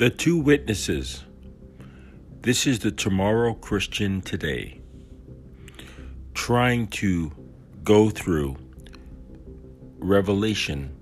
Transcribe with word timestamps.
The 0.00 0.08
two 0.08 0.38
witnesses. 0.38 1.24
This 2.40 2.66
is 2.66 2.78
the 2.78 2.90
Tomorrow 2.90 3.52
Christian 3.52 4.22
today. 4.22 4.80
Trying 6.32 6.86
to 7.02 7.30
go 7.84 8.08
through 8.08 8.56
Revelation 9.98 10.96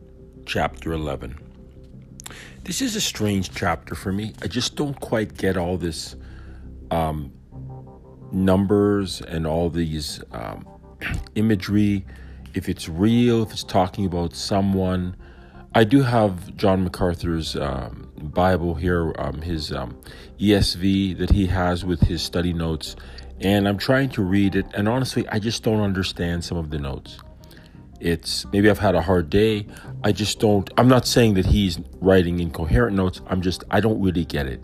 chapter 0.46 0.92
11. 0.92 1.38
This 2.64 2.82
is 2.82 2.96
a 2.96 3.00
strange 3.00 3.54
chapter 3.54 3.94
for 3.94 4.10
me. 4.10 4.34
I 4.42 4.48
just 4.48 4.74
don't 4.74 4.98
quite 4.98 5.36
get 5.36 5.56
all 5.56 5.76
this 5.76 6.16
um, 6.90 7.32
numbers 8.32 9.20
and 9.20 9.46
all 9.46 9.70
these 9.70 10.24
um, 10.32 10.66
imagery. 11.36 12.04
If 12.52 12.68
it's 12.68 12.88
real, 12.88 13.44
if 13.44 13.52
it's 13.52 13.62
talking 13.62 14.06
about 14.06 14.34
someone. 14.34 15.14
I 15.74 15.84
do 15.84 16.02
have 16.02 16.56
John 16.56 16.82
MacArthur's 16.84 17.54
um, 17.54 18.10
Bible 18.16 18.74
here, 18.74 19.14
um, 19.18 19.42
his 19.42 19.70
um, 19.70 20.00
ESV 20.38 21.18
that 21.18 21.30
he 21.30 21.46
has 21.46 21.84
with 21.84 22.00
his 22.00 22.22
study 22.22 22.52
notes, 22.54 22.96
and 23.40 23.68
I'm 23.68 23.76
trying 23.76 24.08
to 24.10 24.22
read 24.22 24.56
it. 24.56 24.66
And 24.74 24.88
honestly, 24.88 25.28
I 25.28 25.38
just 25.38 25.62
don't 25.62 25.80
understand 25.80 26.44
some 26.44 26.56
of 26.56 26.70
the 26.70 26.78
notes. 26.78 27.18
It's 28.00 28.46
maybe 28.52 28.70
I've 28.70 28.78
had 28.78 28.94
a 28.94 29.02
hard 29.02 29.28
day. 29.28 29.66
I 30.02 30.12
just 30.12 30.40
don't. 30.40 30.70
I'm 30.78 30.88
not 30.88 31.06
saying 31.06 31.34
that 31.34 31.46
he's 31.46 31.78
writing 32.00 32.40
incoherent 32.40 32.96
notes. 32.96 33.20
I'm 33.26 33.42
just 33.42 33.64
I 33.70 33.80
don't 33.80 34.00
really 34.00 34.24
get 34.24 34.46
it. 34.46 34.62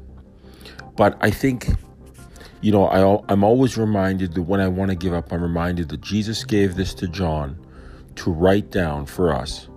But 0.97 1.19
I 1.21 1.31
think, 1.31 1.69
you 2.61 2.73
know, 2.73 2.87
I, 2.87 3.33
I'm 3.33 3.45
always 3.45 3.77
reminded 3.77 4.35
that 4.35 4.43
when 4.43 4.61
I 4.61 4.69
want 4.69 4.91
to 4.91 4.95
give 4.95 5.13
up, 5.13 5.33
I'm 5.33 5.43
reminded 5.43 5.89
that 5.91 6.01
Jesus 6.01 6.45
gave 6.45 6.77
this 6.77 6.95
to 6.95 7.09
John 7.09 7.59
to 8.17 8.31
write 8.31 8.71
down 8.71 9.07
for 9.07 9.35
us 9.35 9.69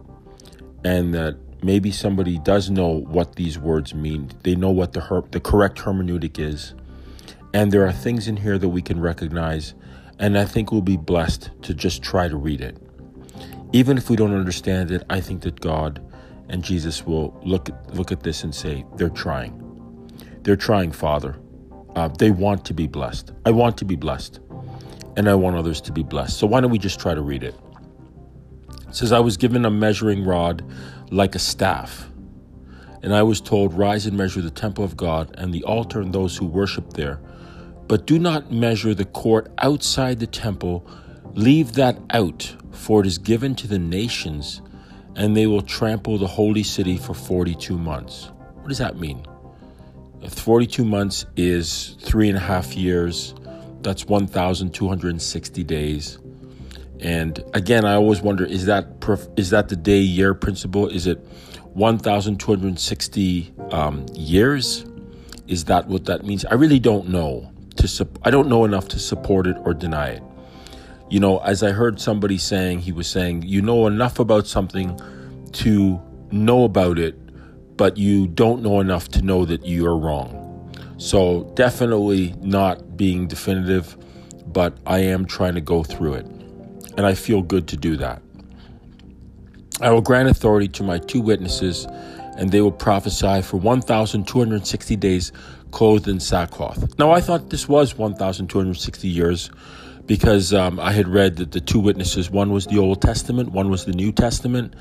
and 0.88 1.14
that 1.14 1.36
maybe 1.62 1.91
somebody 1.91 2.39
does 2.39 2.70
know 2.70 2.88
what 2.88 3.36
these 3.36 3.59
words 3.59 3.94
mean. 3.94 4.31
They 4.44 4.56
know 4.56 4.72
what 4.72 4.94
the 4.94 5.02
her- 5.02 5.30
the 5.31 5.42
correct 5.42 5.80
hermeneutic 5.80 6.39
is. 6.39 6.73
And 7.53 7.73
there 7.73 7.86
are 7.86 7.92
things 7.92 8.25
in 8.30 8.38
here 8.38 8.58
that 8.58 8.70
we 8.70 8.81
can 8.81 9.02
recognize 9.02 9.73
and 10.17 10.38
I 10.38 10.45
think 10.45 10.72
we'll 10.72 10.81
be 10.95 10.97
blessed 10.97 11.52
to 11.64 11.73
just 11.73 12.02
try 12.02 12.28
to 12.30 12.38
read 12.38 12.62
it. 12.62 12.78
Even 13.73 13.97
if 13.97 14.09
we 14.09 14.16
don't 14.16 14.34
understand 14.34 14.89
it, 14.89 15.03
I 15.09 15.20
think 15.20 15.42
that 15.42 15.59
God 15.59 16.02
and 16.50 16.64
Jesus 16.64 17.06
will 17.06 17.38
look 17.44 17.69
look 17.94 18.14
at 18.14 18.23
this 18.23 18.45
and 18.45 18.56
say, 18.56 18.86
they're 18.95 19.17
trying. 19.25 19.53
They're 20.44 20.64
trying, 20.69 20.94
Father. 20.94 21.36
Uh, 21.97 22.08
they 22.08 22.31
want 22.31 22.64
to 22.66 22.73
be 22.73 22.88
blessed. 22.88 23.34
I 23.45 23.52
want 23.52 23.78
to 23.80 23.86
be 23.86 23.97
blessed. 23.97 24.40
And 25.17 25.28
I 25.28 25.36
want 25.36 25.58
others 25.58 25.81
to 25.81 25.92
be 25.92 26.03
blessed. 26.03 26.38
So 26.40 26.47
why 26.47 26.62
don't 26.62 26.72
we 26.72 26.80
just 26.80 27.00
try 27.00 27.14
to 27.14 27.22
read 27.22 27.44
it? 27.44 27.56
Says, 28.92 29.12
I 29.12 29.20
was 29.20 29.38
given 29.38 29.66
a 29.66 29.72
measuring 29.72 30.24
rod 30.24 30.64
like 31.12 31.36
a 31.36 31.40
staff. 31.40 32.10
And 33.04 33.14
I 33.14 33.24
was 33.24 33.42
told, 33.42 33.74
Rise 33.74 34.06
and 34.06 34.18
measure 34.18 34.42
the 34.42 34.50
temple 34.50 34.84
of 34.84 34.98
God 34.98 35.36
and 35.38 35.54
the 35.54 35.64
altar 35.64 36.02
and 36.02 36.14
those 36.14 36.36
who 36.38 36.46
worship 36.46 36.94
there. 36.94 37.20
But 37.88 38.06
do 38.06 38.20
not 38.20 38.52
measure 38.52 38.94
the 38.94 39.06
court 39.06 39.52
outside 39.60 40.20
the 40.20 40.28
temple. 40.28 40.86
Leave 41.34 41.74
that 41.74 41.98
out, 42.10 42.56
for 42.72 43.02
it 43.02 43.08
is 43.08 43.18
given 43.18 43.56
to 43.56 43.68
the 43.68 43.80
nations, 43.80 44.62
and 45.16 45.38
they 45.38 45.48
will 45.48 45.62
trample 45.62 46.18
the 46.18 46.28
holy 46.28 46.64
city 46.64 46.98
for 46.98 47.14
42 47.14 47.78
months. 47.78 48.32
What 48.56 48.70
does 48.70 48.80
that 48.80 49.00
mean? 49.00 49.26
42 50.28 50.84
months 50.84 51.26
is 51.36 51.96
three 52.02 52.28
and 52.28 52.38
a 52.38 52.42
half 52.42 52.76
years. 52.76 53.34
That's 53.82 54.06
1,260 54.06 55.64
days. 55.64 56.20
And 57.02 57.44
again, 57.53 57.86
I 57.86 57.94
always 57.95 58.22
wonder: 58.22 58.45
is 58.45 58.66
that 58.66 59.00
perf- 59.00 59.38
is 59.38 59.52
that 59.52 59.70
the 59.70 59.76
day 59.76 60.00
year 60.00 60.34
principle? 60.34 60.88
Is 60.88 61.08
it 61.08 61.20
1,260 61.73 63.53
um, 63.72 64.06
years? 64.14 64.86
Is 65.48 65.66
that 65.66 65.88
what 65.88 66.06
that 66.06 66.25
means? 66.25 66.44
I 66.46 66.56
really 66.56 66.80
don't 66.80 67.09
know. 67.09 67.52
To 67.78 68.08
I 68.24 68.31
don't 68.31 68.50
know 68.50 68.66
enough 68.66 68.88
to 68.90 69.00
support 69.00 69.46
it 69.46 69.56
or 69.59 69.74
deny 69.74 70.09
it. 70.09 70.24
You 71.09 71.19
know, 71.19 71.38
as 71.40 71.63
I 71.63 71.72
heard 71.72 72.02
somebody 72.02 72.38
saying, 72.38 72.80
he 72.80 72.91
was 72.91 73.08
saying, 73.08 73.44
you 73.44 73.62
know 73.62 73.88
enough 73.88 74.19
about 74.19 74.47
something 74.47 75.00
to 75.53 76.02
know 76.31 76.64
about 76.64 77.00
it, 77.00 77.16
but 77.78 77.96
you 77.96 78.28
don't 78.28 78.62
know 78.62 78.81
enough 78.81 79.08
to 79.09 79.22
know 79.22 79.46
that 79.46 79.66
you 79.66 79.85
are 79.85 79.97
wrong. 79.97 80.44
So 80.97 81.44
definitely 81.53 82.34
not 82.41 82.97
being 82.97 83.28
definitive, 83.28 83.96
but 84.47 84.75
I 84.85 85.00
am 85.00 85.25
trying 85.25 85.53
to 85.53 85.62
go 85.62 85.84
through 85.84 86.16
it 86.16 86.37
and 86.97 87.06
I 87.06 87.13
feel 87.13 87.41
good 87.41 87.68
to 87.69 87.78
do 87.78 87.96
that. 87.97 88.22
I 89.80 89.91
will 89.91 90.02
grant 90.02 90.28
authority 90.28 90.68
to 90.69 90.84
my 90.84 90.97
two 90.97 91.22
witnesses, 91.22 91.85
and 92.38 92.52
they 92.52 92.62
will 92.62 92.72
prophesy 92.72 93.44
for 93.44 93.58
1,260 93.58 94.96
days 94.96 95.31
clothed 95.72 96.08
in 96.08 96.19
sackcloth. 96.19 96.97
Now, 96.97 97.12
I 97.12 97.22
thought 97.22 97.52
this 97.52 97.69
was 97.69 97.96
1,260 97.96 99.08
years 99.08 99.52
because 100.08 100.53
um, 100.53 100.80
I 100.80 100.94
had 100.94 101.08
read 101.08 101.35
that 101.35 101.52
the 101.52 101.62
two 101.62 101.80
witnesses, 101.80 102.31
one 102.31 102.52
was 102.52 102.66
the 102.66 102.80
Old 102.80 103.02
Testament, 103.02 103.52
one 103.52 103.69
was 103.69 103.85
the 103.85 103.91
New 103.91 104.12
Testament, 104.12 104.74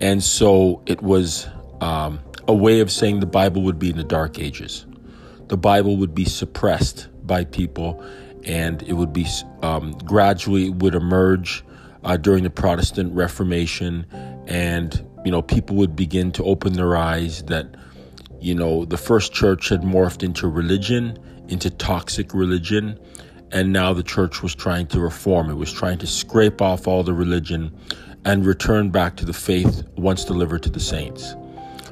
and 0.00 0.22
so 0.22 0.82
it 0.86 1.02
was 1.02 1.46
um, 1.80 2.18
a 2.48 2.54
way 2.54 2.80
of 2.80 2.90
saying 2.90 3.20
the 3.20 3.26
Bible 3.26 3.62
would 3.62 3.78
be 3.78 3.90
in 3.90 3.96
the 3.96 4.04
Dark 4.04 4.38
Ages. 4.38 4.86
The 5.48 5.56
Bible 5.56 5.96
would 5.98 6.14
be 6.14 6.24
suppressed 6.24 7.08
by 7.26 7.44
people 7.44 8.04
and 8.44 8.82
it 8.82 8.94
would 8.94 9.12
be 9.12 9.26
um, 9.62 9.92
gradually 10.04 10.70
would 10.70 10.94
emerge 10.94 11.64
uh, 12.04 12.16
during 12.16 12.42
the 12.44 12.50
Protestant 12.50 13.14
Reformation, 13.14 14.06
and 14.46 15.04
you 15.24 15.30
know 15.30 15.42
people 15.42 15.76
would 15.76 15.94
begin 15.94 16.32
to 16.32 16.44
open 16.44 16.72
their 16.72 16.96
eyes 16.96 17.42
that 17.44 17.74
you 18.40 18.54
know 18.54 18.84
the 18.84 18.96
first 18.96 19.32
church 19.32 19.68
had 19.68 19.82
morphed 19.82 20.22
into 20.22 20.48
religion, 20.48 21.18
into 21.48 21.70
toxic 21.70 22.32
religion, 22.34 22.98
and 23.52 23.72
now 23.72 23.92
the 23.92 24.02
church 24.02 24.42
was 24.42 24.54
trying 24.54 24.86
to 24.88 25.00
reform. 25.00 25.50
It 25.50 25.56
was 25.56 25.72
trying 25.72 25.98
to 25.98 26.06
scrape 26.06 26.62
off 26.62 26.86
all 26.86 27.02
the 27.02 27.14
religion 27.14 27.76
and 28.24 28.46
return 28.46 28.90
back 28.90 29.16
to 29.16 29.24
the 29.24 29.32
faith 29.32 29.82
once 29.96 30.24
delivered 30.24 30.62
to 30.62 30.70
the 30.70 30.80
saints. 30.80 31.34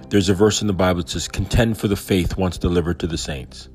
There's 0.09 0.29
a 0.29 0.35
verse 0.35 0.63
in 0.63 0.67
the 0.67 0.73
Bible 0.73 1.03
that 1.03 1.11
says, 1.11 1.29
"Contend 1.29 1.77
for 1.77 1.89
the 1.89 1.97
faith 1.97 2.39
once 2.39 2.57
delivered 2.57 2.99
to 3.01 3.07
the 3.07 3.19
saints." 3.19 3.69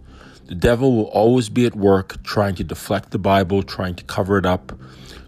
The 0.45 0.55
devil 0.55 0.95
will 0.95 1.05
always 1.05 1.49
be 1.49 1.65
at 1.65 1.75
work 1.75 2.21
trying 2.23 2.55
to 2.55 2.63
deflect 2.63 3.11
the 3.11 3.19
Bible, 3.19 3.63
trying 3.63 3.95
to 3.95 4.03
cover 4.03 4.37
it 4.37 4.45
up, 4.45 4.77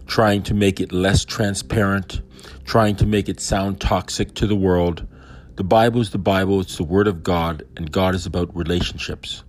trying 0.06 0.42
to 0.44 0.54
make 0.54 0.80
it 0.80 0.92
less 0.92 1.24
transparent, 1.24 2.20
trying 2.64 2.96
to 2.96 3.06
make 3.06 3.28
it 3.28 3.40
sound 3.40 3.80
toxic 3.80 4.34
to 4.34 4.46
the 4.46 4.56
world. 4.56 5.06
The 5.56 5.64
Bible 5.64 6.02
is 6.02 6.10
the 6.10 6.18
Bible, 6.18 6.60
it's 6.60 6.76
the 6.76 6.84
Word 6.84 7.08
of 7.08 7.22
God, 7.22 7.62
and 7.76 7.90
God 7.90 8.14
is 8.14 8.26
about 8.26 8.54
relationships, 8.54 9.42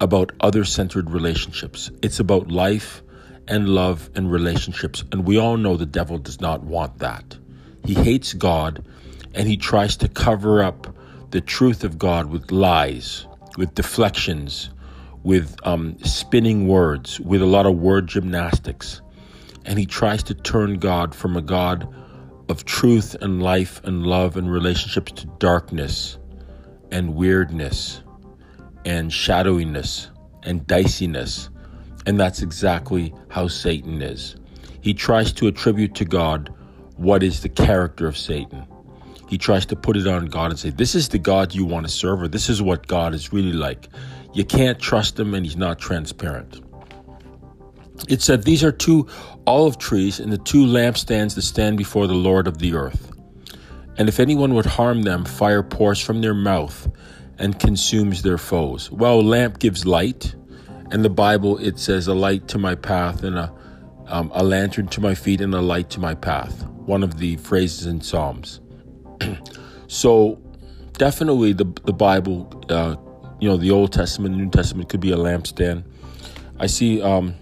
about 0.00 0.32
other 0.40 0.64
centered 0.64 1.10
relationships. 1.10 1.90
It's 2.02 2.18
about 2.18 2.50
life 2.50 3.02
and 3.48 3.68
love 3.68 4.10
and 4.14 4.32
relationships. 4.32 5.04
And 5.12 5.26
we 5.26 5.38
all 5.38 5.56
know 5.56 5.76
the 5.76 5.86
devil 5.86 6.18
does 6.18 6.40
not 6.40 6.64
want 6.64 6.98
that. 6.98 7.36
He 7.84 7.94
hates 7.94 8.32
God 8.32 8.84
and 9.34 9.46
he 9.46 9.56
tries 9.56 9.96
to 9.98 10.08
cover 10.08 10.62
up 10.62 10.96
the 11.30 11.40
truth 11.40 11.84
of 11.84 11.98
God 11.98 12.30
with 12.30 12.50
lies, 12.50 13.26
with 13.58 13.74
deflections, 13.74 14.70
with 15.26 15.56
um, 15.66 15.98
spinning 16.04 16.68
words, 16.68 17.18
with 17.18 17.42
a 17.42 17.46
lot 17.46 17.66
of 17.66 17.76
word 17.76 18.06
gymnastics. 18.06 19.02
And 19.64 19.76
he 19.76 19.84
tries 19.84 20.22
to 20.22 20.34
turn 20.34 20.78
God 20.78 21.16
from 21.16 21.36
a 21.36 21.42
God 21.42 21.92
of 22.48 22.64
truth 22.64 23.16
and 23.20 23.42
life 23.42 23.82
and 23.82 24.06
love 24.06 24.36
and 24.36 24.48
relationships 24.48 25.10
to 25.10 25.26
darkness 25.40 26.16
and 26.92 27.16
weirdness 27.16 28.04
and 28.84 29.12
shadowiness 29.12 30.12
and 30.44 30.64
diciness. 30.64 31.50
And 32.06 32.20
that's 32.20 32.40
exactly 32.40 33.12
how 33.28 33.48
Satan 33.48 34.02
is. 34.02 34.36
He 34.80 34.94
tries 34.94 35.32
to 35.32 35.48
attribute 35.48 35.96
to 35.96 36.04
God 36.04 36.54
what 36.94 37.24
is 37.24 37.40
the 37.40 37.48
character 37.48 38.06
of 38.06 38.16
Satan. 38.16 38.64
He 39.28 39.38
tries 39.38 39.66
to 39.66 39.74
put 39.74 39.96
it 39.96 40.06
on 40.06 40.26
God 40.26 40.52
and 40.52 40.58
say, 40.60 40.70
This 40.70 40.94
is 40.94 41.08
the 41.08 41.18
God 41.18 41.52
you 41.52 41.64
want 41.64 41.84
to 41.84 41.92
serve, 41.92 42.22
or 42.22 42.28
this 42.28 42.48
is 42.48 42.62
what 42.62 42.86
God 42.86 43.12
is 43.12 43.32
really 43.32 43.52
like. 43.52 43.88
You 44.36 44.44
can't 44.44 44.78
trust 44.78 45.18
him 45.18 45.32
and 45.32 45.46
he's 45.46 45.56
not 45.56 45.78
transparent. 45.78 46.60
It 48.06 48.20
said, 48.20 48.42
These 48.42 48.62
are 48.62 48.70
two 48.70 49.08
olive 49.46 49.78
trees 49.78 50.20
and 50.20 50.30
the 50.30 50.36
two 50.36 50.66
lampstands 50.66 51.36
that 51.36 51.42
stand 51.42 51.78
before 51.78 52.06
the 52.06 52.12
Lord 52.12 52.46
of 52.46 52.58
the 52.58 52.74
earth. 52.74 53.10
And 53.96 54.10
if 54.10 54.20
anyone 54.20 54.52
would 54.52 54.66
harm 54.66 55.04
them, 55.04 55.24
fire 55.24 55.62
pours 55.62 56.02
from 56.02 56.20
their 56.20 56.34
mouth 56.34 56.86
and 57.38 57.58
consumes 57.58 58.20
their 58.20 58.36
foes. 58.36 58.90
Well, 58.92 59.24
lamp 59.24 59.58
gives 59.58 59.86
light, 59.86 60.34
and 60.90 61.02
the 61.02 61.08
Bible 61.08 61.56
it 61.56 61.78
says, 61.78 62.06
A 62.06 62.12
light 62.12 62.46
to 62.48 62.58
my 62.58 62.74
path 62.74 63.22
and 63.22 63.38
a, 63.38 63.50
um, 64.06 64.30
a 64.34 64.44
lantern 64.44 64.86
to 64.88 65.00
my 65.00 65.14
feet 65.14 65.40
and 65.40 65.54
a 65.54 65.62
light 65.62 65.88
to 65.90 66.00
my 66.00 66.14
path. 66.14 66.66
One 66.66 67.02
of 67.02 67.16
the 67.16 67.36
phrases 67.36 67.86
in 67.86 68.02
Psalms. 68.02 68.60
so, 69.86 70.38
definitely 70.92 71.54
the, 71.54 71.72
the 71.84 71.94
Bible 71.94 72.62
uh, 72.68 72.96
you 73.40 73.48
know, 73.48 73.56
the 73.56 73.70
Old 73.70 73.92
Testament, 73.92 74.36
the 74.36 74.42
New 74.42 74.50
Testament 74.50 74.88
could 74.88 75.00
be 75.00 75.12
a 75.12 75.16
lampstand. 75.16 75.84
I 76.58 76.66
see 76.66 77.02
um, 77.02 77.34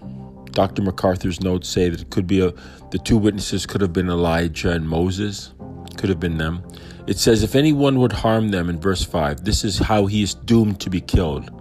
Dr. 0.51 0.81
MacArthur's 0.81 1.41
notes 1.41 1.69
say 1.69 1.89
that 1.89 2.01
it 2.01 2.09
could 2.09 2.27
be 2.27 2.41
a 2.41 2.53
the 2.91 2.99
two 2.99 3.17
witnesses 3.17 3.65
could 3.65 3.81
have 3.81 3.91
been 3.91 4.09
Elijah 4.09 4.71
and 4.71 4.87
Moses, 4.87 5.53
could 5.97 6.09
have 6.09 6.19
been 6.19 6.37
them. 6.37 6.63
It 7.07 7.17
says, 7.17 7.43
If 7.43 7.55
anyone 7.55 7.99
would 7.99 8.13
harm 8.13 8.49
them 8.49 8.69
in 8.69 8.79
verse 8.79 9.03
5, 9.03 9.43
this 9.43 9.63
is 9.63 9.79
how 9.79 10.05
he 10.05 10.23
is 10.23 10.33
doomed 10.33 10.79
to 10.81 10.89
be 10.89 11.01
killed. 11.01 11.51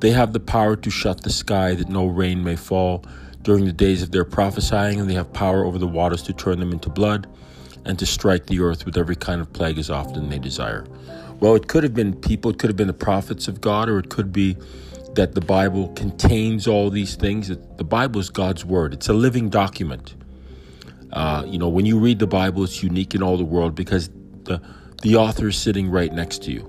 They 0.00 0.10
have 0.10 0.32
the 0.32 0.40
power 0.40 0.76
to 0.76 0.90
shut 0.90 1.22
the 1.22 1.30
sky 1.30 1.74
that 1.74 1.88
no 1.88 2.06
rain 2.06 2.42
may 2.42 2.56
fall 2.56 3.04
during 3.42 3.66
the 3.66 3.72
days 3.72 4.02
of 4.02 4.10
their 4.10 4.24
prophesying, 4.24 5.00
and 5.00 5.08
they 5.08 5.14
have 5.14 5.32
power 5.32 5.64
over 5.64 5.78
the 5.78 5.86
waters 5.86 6.22
to 6.22 6.32
turn 6.32 6.60
them 6.60 6.72
into 6.72 6.88
blood 6.88 7.26
and 7.84 7.98
to 7.98 8.06
strike 8.06 8.46
the 8.46 8.60
earth 8.60 8.86
with 8.86 8.96
every 8.96 9.16
kind 9.16 9.40
of 9.40 9.52
plague 9.52 9.78
as 9.78 9.90
often 9.90 10.30
they 10.30 10.38
desire. 10.38 10.86
Well, 11.44 11.56
it 11.56 11.68
could 11.68 11.82
have 11.82 11.92
been 11.92 12.14
people, 12.14 12.52
it 12.52 12.58
could 12.58 12.70
have 12.70 12.76
been 12.78 12.86
the 12.86 12.94
prophets 12.94 13.48
of 13.48 13.60
God, 13.60 13.90
or 13.90 13.98
it 13.98 14.08
could 14.08 14.32
be 14.32 14.56
that 15.12 15.34
the 15.34 15.42
Bible 15.42 15.88
contains 15.88 16.66
all 16.66 16.88
these 16.88 17.16
things. 17.16 17.48
The 17.48 17.84
Bible 17.84 18.18
is 18.18 18.30
God's 18.30 18.64
word, 18.64 18.94
it's 18.94 19.10
a 19.10 19.12
living 19.12 19.50
document. 19.50 20.14
Uh, 21.12 21.44
you 21.46 21.58
know, 21.58 21.68
when 21.68 21.84
you 21.84 21.98
read 21.98 22.18
the 22.18 22.26
Bible, 22.26 22.64
it's 22.64 22.82
unique 22.82 23.14
in 23.14 23.22
all 23.22 23.36
the 23.36 23.44
world 23.44 23.74
because 23.74 24.08
the, 24.44 24.58
the 25.02 25.16
author 25.16 25.48
is 25.48 25.58
sitting 25.58 25.90
right 25.90 26.10
next 26.10 26.42
to 26.44 26.50
you. 26.50 26.66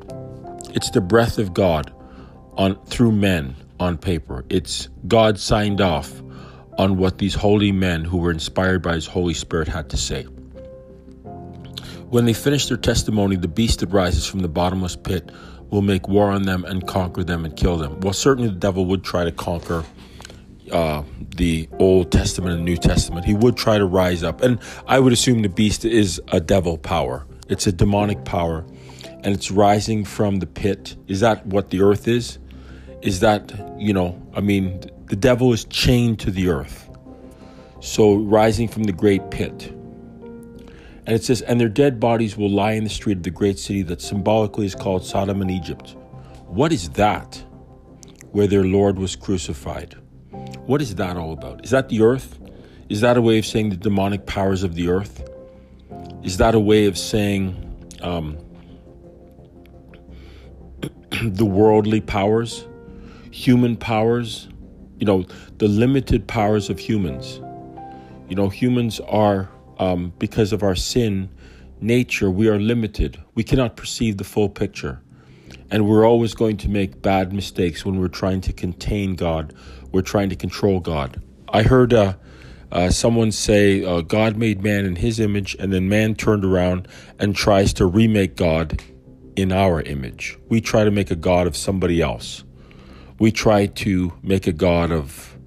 It's 0.73 0.89
the 0.89 0.99
breath 0.99 1.37
of 1.37 1.53
God 1.53 1.93
on 2.57 2.75
through 2.87 3.13
men 3.13 3.55
on 3.79 3.97
paper. 3.97 4.43
It's 4.49 4.89
God 5.07 5.39
signed 5.39 5.79
off 5.79 6.21
on 6.77 6.97
what 6.97 7.17
these 7.19 7.33
holy 7.33 7.71
men 7.71 8.03
who 8.03 8.17
were 8.17 8.31
inspired 8.31 8.81
by 8.81 8.95
his 8.95 9.07
Holy 9.07 9.35
Spirit 9.35 9.69
had 9.69 9.89
to 9.91 9.95
say. 9.95 10.27
When 12.09 12.25
they 12.25 12.33
finish 12.33 12.67
their 12.67 12.77
testimony, 12.77 13.35
the 13.35 13.47
beast 13.47 13.79
that 13.79 13.87
rises 13.87 14.25
from 14.25 14.41
the 14.41 14.47
bottomless 14.47 14.95
pit 14.95 15.31
will 15.69 15.81
make 15.81 16.07
war 16.07 16.29
on 16.29 16.43
them 16.43 16.63
and 16.63 16.85
conquer 16.85 17.23
them 17.23 17.45
and 17.45 17.55
kill 17.55 17.77
them. 17.77 17.99
Well, 18.01 18.13
certainly 18.13 18.49
the 18.49 18.55
devil 18.55 18.85
would 18.85 19.03
try 19.03 19.23
to 19.23 19.31
conquer 19.31 19.83
uh, 20.71 21.03
the 21.35 21.67
Old 21.79 22.11
Testament 22.11 22.55
and 22.55 22.65
New 22.65 22.77
Testament. 22.77 23.25
He 23.25 23.33
would 23.33 23.57
try 23.57 23.77
to 23.77 23.85
rise 23.85 24.23
up. 24.23 24.41
And 24.41 24.59
I 24.87 24.99
would 24.99 25.13
assume 25.13 25.41
the 25.41 25.49
beast 25.49 25.85
is 25.85 26.21
a 26.31 26.39
devil 26.39 26.77
power, 26.77 27.25
it's 27.49 27.67
a 27.67 27.71
demonic 27.71 28.23
power, 28.25 28.65
and 29.23 29.27
it's 29.27 29.51
rising 29.51 30.05
from 30.05 30.37
the 30.37 30.47
pit. 30.47 30.95
Is 31.07 31.19
that 31.19 31.45
what 31.47 31.69
the 31.69 31.81
earth 31.81 32.07
is? 32.07 32.39
Is 33.01 33.19
that, 33.19 33.53
you 33.79 33.93
know, 33.93 34.21
I 34.35 34.41
mean, 34.41 34.81
the 35.07 35.15
devil 35.15 35.53
is 35.53 35.65
chained 35.65 36.19
to 36.21 36.31
the 36.31 36.49
earth. 36.49 36.89
So 37.79 38.15
rising 38.15 38.67
from 38.67 38.83
the 38.83 38.93
great 38.93 39.29
pit. 39.29 39.71
And 41.05 41.15
it 41.15 41.23
says, 41.23 41.41
and 41.41 41.59
their 41.59 41.69
dead 41.69 41.99
bodies 41.99 42.35
will 42.35 42.49
lie 42.49 42.71
in 42.71 42.83
the 42.83 42.89
street 42.89 43.17
of 43.17 43.23
the 43.23 43.29
great 43.29 43.59
city 43.59 43.83
that 43.83 44.01
symbolically 44.01 44.65
is 44.65 44.73
called 44.73 45.05
Sodom 45.05 45.41
and 45.41 45.51
Egypt. 45.51 45.95
What 46.47 46.71
is 46.71 46.89
that? 46.91 47.43
Where 48.31 48.47
their 48.47 48.63
Lord 48.63 48.97
was 48.97 49.15
crucified. 49.15 49.95
What 50.65 50.81
is 50.81 50.95
that 50.95 51.15
all 51.15 51.31
about? 51.31 51.63
Is 51.63 51.69
that 51.69 51.89
the 51.89 52.01
earth? 52.01 52.39
Is 52.89 53.01
that 53.01 53.17
a 53.17 53.21
way 53.21 53.37
of 53.37 53.45
saying 53.45 53.69
the 53.69 53.77
demonic 53.77 54.25
powers 54.25 54.63
of 54.63 54.73
the 54.73 54.89
earth? 54.89 55.29
Is 56.23 56.37
that 56.37 56.55
a 56.55 56.59
way 56.59 56.87
of 56.87 56.97
saying 56.97 57.97
um, 58.01 58.37
the 61.21 61.45
worldly 61.45 62.01
powers, 62.01 62.65
human 63.29 63.77
powers? 63.77 64.47
You 64.97 65.05
know, 65.05 65.25
the 65.59 65.67
limited 65.67 66.27
powers 66.27 66.69
of 66.71 66.79
humans. 66.79 67.41
You 68.27 68.35
know, 68.35 68.49
humans 68.49 68.99
are 69.01 69.49
um, 69.77 70.13
because 70.19 70.53
of 70.53 70.63
our 70.63 70.75
sin 70.75 71.29
nature, 71.81 72.29
we 72.29 72.47
are 72.47 72.59
limited. 72.59 73.21
We 73.33 73.43
cannot 73.43 73.75
perceive 73.75 74.17
the 74.17 74.23
full 74.23 74.49
picture. 74.49 75.01
And 75.71 75.87
we're 75.87 76.05
always 76.05 76.33
going 76.33 76.57
to 76.57 76.69
make 76.69 77.01
bad 77.01 77.33
mistakes 77.33 77.85
when 77.85 77.99
we're 77.99 78.07
trying 78.07 78.41
to 78.41 78.53
contain 78.53 79.15
God, 79.15 79.53
we're 79.91 80.01
trying 80.01 80.29
to 80.29 80.35
control 80.35 80.79
God. 80.79 81.21
I 81.49 81.63
heard 81.63 81.93
uh, 81.93 82.13
uh, 82.71 82.89
someone 82.89 83.31
say 83.31 83.83
uh, 83.83 84.01
God 84.01 84.37
made 84.37 84.61
man 84.61 84.85
in 84.85 84.95
his 84.95 85.19
image, 85.19 85.55
and 85.59 85.71
then 85.71 85.89
man 85.89 86.15
turned 86.15 86.45
around 86.45 86.87
and 87.19 87.35
tries 87.35 87.73
to 87.73 87.85
remake 87.85 88.35
God 88.35 88.81
in 89.35 89.51
our 89.51 89.81
image. 89.81 90.37
We 90.49 90.61
try 90.61 90.83
to 90.83 90.91
make 90.91 91.11
a 91.11 91.15
God 91.15 91.47
of 91.47 91.55
somebody 91.55 92.01
else. 92.01 92.43
We 93.19 93.31
try 93.31 93.67
to 93.67 94.13
make 94.21 94.47
a 94.47 94.53
God 94.53 94.91
of 94.91 95.37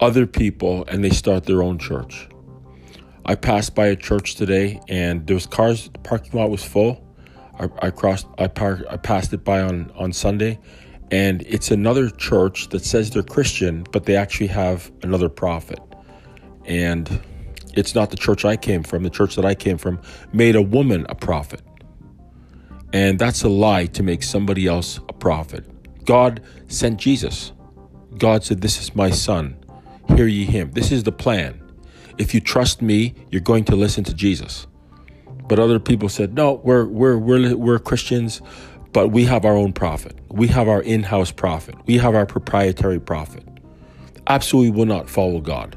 other 0.00 0.26
people, 0.26 0.84
and 0.88 1.04
they 1.04 1.10
start 1.10 1.44
their 1.44 1.62
own 1.62 1.78
church. 1.78 2.28
I 3.26 3.34
passed 3.34 3.74
by 3.74 3.86
a 3.86 3.96
church 3.96 4.34
today, 4.34 4.80
and 4.88 5.26
there 5.26 5.34
was 5.34 5.46
cars. 5.46 5.88
The 5.88 5.98
parking 6.00 6.38
lot 6.38 6.50
was 6.50 6.62
full. 6.62 7.02
I, 7.58 7.68
I 7.80 7.90
crossed. 7.90 8.26
I. 8.38 8.44
I 8.44 8.96
passed 8.96 9.32
it 9.32 9.44
by 9.44 9.60
on 9.60 9.90
on 9.96 10.12
Sunday, 10.12 10.58
and 11.10 11.42
it's 11.42 11.70
another 11.70 12.10
church 12.10 12.68
that 12.68 12.84
says 12.84 13.10
they're 13.10 13.22
Christian, 13.22 13.86
but 13.92 14.04
they 14.04 14.16
actually 14.16 14.48
have 14.48 14.92
another 15.02 15.28
prophet. 15.28 15.80
And 16.66 17.20
it's 17.74 17.94
not 17.94 18.10
the 18.10 18.16
church 18.16 18.44
I 18.44 18.56
came 18.56 18.82
from. 18.82 19.02
The 19.02 19.10
church 19.10 19.36
that 19.36 19.44
I 19.44 19.54
came 19.54 19.78
from 19.78 20.00
made 20.32 20.54
a 20.54 20.62
woman 20.62 21.06
a 21.08 21.14
prophet, 21.14 21.62
and 22.92 23.18
that's 23.18 23.42
a 23.42 23.48
lie 23.48 23.86
to 23.86 24.02
make 24.02 24.22
somebody 24.22 24.66
else 24.66 24.98
a 25.08 25.12
prophet. 25.14 25.64
God 26.04 26.42
sent 26.68 27.00
Jesus. 27.00 27.52
God 28.18 28.44
said, 28.44 28.60
"This 28.60 28.82
is 28.82 28.94
my 28.94 29.10
son. 29.10 29.56
Hear 30.14 30.26
ye 30.26 30.44
him." 30.44 30.72
This 30.72 30.92
is 30.92 31.04
the 31.04 31.12
plan. 31.12 31.60
If 32.18 32.34
you 32.34 32.40
trust 32.40 32.82
me, 32.82 33.14
you're 33.30 33.40
going 33.40 33.64
to 33.64 33.76
listen 33.76 34.04
to 34.04 34.14
Jesus. 34.14 34.66
But 35.48 35.58
other 35.58 35.78
people 35.78 36.08
said, 36.08 36.34
no, 36.34 36.54
we're, 36.64 36.86
we're, 36.86 37.18
we're, 37.18 37.54
we're 37.56 37.78
Christians, 37.78 38.40
but 38.92 39.08
we 39.08 39.24
have 39.24 39.44
our 39.44 39.56
own 39.56 39.72
prophet. 39.72 40.18
We 40.30 40.46
have 40.48 40.68
our 40.68 40.80
in 40.82 41.02
house 41.02 41.30
prophet. 41.30 41.74
We 41.86 41.98
have 41.98 42.14
our 42.14 42.26
proprietary 42.26 43.00
prophet. 43.00 43.44
Absolutely 44.26 44.70
will 44.70 44.86
not 44.86 45.10
follow 45.10 45.40
God. 45.40 45.76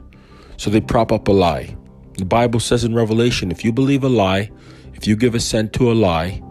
So 0.57 0.69
they 0.69 0.81
prop 0.81 1.11
up 1.11 1.27
a 1.27 1.31
lie. 1.31 1.75
The 2.17 2.25
Bible 2.25 2.59
says 2.59 2.83
in 2.83 2.95
Revelation 2.95 3.51
if 3.51 3.65
you 3.65 3.71
believe 3.71 4.03
a 4.03 4.09
lie, 4.09 4.51
if 4.93 5.05
you 5.05 5.15
give 5.15 5.35
assent 5.35 5.73
to 5.73 5.91
a 5.91 5.93
lie, 5.93 6.41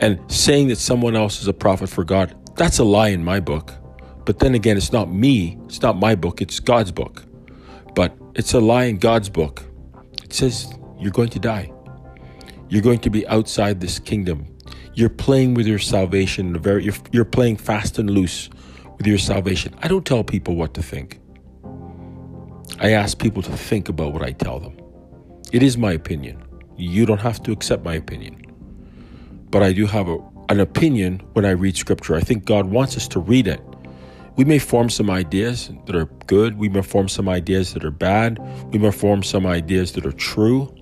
and 0.00 0.20
saying 0.30 0.68
that 0.68 0.76
someone 0.76 1.14
else 1.14 1.40
is 1.40 1.48
a 1.48 1.52
prophet 1.52 1.88
for 1.88 2.04
God, 2.04 2.34
that's 2.56 2.78
a 2.78 2.84
lie 2.84 3.08
in 3.08 3.24
my 3.24 3.40
book. 3.40 3.72
But 4.24 4.38
then 4.38 4.54
again, 4.54 4.76
it's 4.76 4.92
not 4.92 5.10
me, 5.10 5.58
it's 5.66 5.82
not 5.82 5.96
my 5.98 6.14
book, 6.14 6.42
it's 6.42 6.60
God's 6.60 6.90
book. 6.90 7.24
But 7.94 8.16
it's 8.34 8.52
a 8.52 8.60
lie 8.60 8.84
in 8.84 8.98
God's 8.98 9.28
book. 9.28 9.64
It 10.22 10.32
says 10.32 10.72
you're 10.98 11.12
going 11.12 11.30
to 11.30 11.38
die. 11.38 11.72
You're 12.68 12.82
going 12.82 12.98
to 13.00 13.10
be 13.10 13.26
outside 13.28 13.80
this 13.80 13.98
kingdom. 13.98 14.46
You're 14.94 15.08
playing 15.08 15.54
with 15.54 15.66
your 15.66 15.78
salvation. 15.78 16.58
Very, 16.58 16.84
you're, 16.84 16.94
you're 17.12 17.24
playing 17.24 17.56
fast 17.56 17.98
and 17.98 18.10
loose 18.10 18.50
with 18.96 19.06
your 19.06 19.18
salvation. 19.18 19.74
I 19.82 19.88
don't 19.88 20.04
tell 20.04 20.24
people 20.24 20.56
what 20.56 20.74
to 20.74 20.82
think. 20.82 21.20
I 22.80 22.90
ask 22.90 23.18
people 23.18 23.42
to 23.42 23.52
think 23.52 23.88
about 23.88 24.12
what 24.12 24.22
I 24.22 24.32
tell 24.32 24.58
them. 24.58 24.76
It 25.52 25.62
is 25.62 25.78
my 25.78 25.92
opinion. 25.92 26.42
You 26.76 27.06
don't 27.06 27.20
have 27.20 27.42
to 27.44 27.52
accept 27.52 27.84
my 27.84 27.94
opinion. 27.94 28.40
But 29.50 29.62
I 29.62 29.72
do 29.72 29.86
have 29.86 30.08
a, 30.08 30.18
an 30.48 30.58
opinion 30.58 31.20
when 31.34 31.44
I 31.44 31.50
read 31.50 31.76
scripture. 31.76 32.16
I 32.16 32.20
think 32.20 32.44
God 32.44 32.66
wants 32.66 32.96
us 32.96 33.06
to 33.08 33.20
read 33.20 33.46
it 33.46 33.60
we 34.36 34.44
may 34.44 34.58
form 34.58 34.90
some 34.90 35.10
ideas 35.10 35.70
that 35.86 35.94
are 35.94 36.06
good. 36.26 36.58
We 36.58 36.68
may 36.68 36.82
form 36.82 37.08
some 37.08 37.28
ideas 37.28 37.72
that 37.74 37.84
are 37.84 37.92
bad. 37.92 38.38
We 38.72 38.78
may 38.78 38.90
form 38.90 39.22
some 39.22 39.46
ideas 39.46 39.92
that 39.92 40.04
are 40.04 40.12
true. 40.12 40.74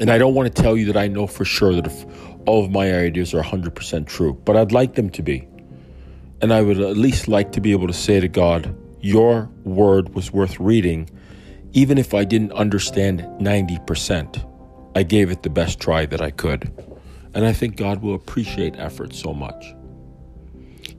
And 0.00 0.10
I 0.10 0.16
don't 0.16 0.34
want 0.34 0.54
to 0.54 0.62
tell 0.62 0.76
you 0.76 0.86
that 0.86 0.96
I 0.96 1.06
know 1.08 1.26
for 1.26 1.44
sure 1.44 1.74
that 1.74 1.86
if 1.86 2.06
all 2.46 2.64
of 2.64 2.70
my 2.70 2.94
ideas 2.94 3.34
are 3.34 3.42
100% 3.42 4.06
true, 4.06 4.32
but 4.44 4.56
I'd 4.56 4.72
like 4.72 4.94
them 4.94 5.10
to 5.10 5.22
be. 5.22 5.46
And 6.40 6.52
I 6.52 6.62
would 6.62 6.80
at 6.80 6.96
least 6.96 7.28
like 7.28 7.52
to 7.52 7.60
be 7.60 7.72
able 7.72 7.88
to 7.88 7.92
say 7.92 8.20
to 8.20 8.28
God, 8.28 8.74
Your 9.00 9.50
word 9.64 10.14
was 10.14 10.32
worth 10.32 10.58
reading, 10.58 11.10
even 11.72 11.98
if 11.98 12.14
I 12.14 12.24
didn't 12.24 12.52
understand 12.52 13.20
90%. 13.40 14.44
I 14.94 15.02
gave 15.02 15.30
it 15.30 15.42
the 15.42 15.50
best 15.50 15.78
try 15.78 16.06
that 16.06 16.22
I 16.22 16.30
could. 16.30 16.72
And 17.34 17.44
I 17.44 17.52
think 17.52 17.76
God 17.76 18.02
will 18.02 18.14
appreciate 18.14 18.76
effort 18.78 19.14
so 19.14 19.34
much 19.34 19.74